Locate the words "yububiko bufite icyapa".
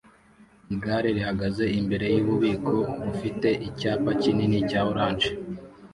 2.15-4.11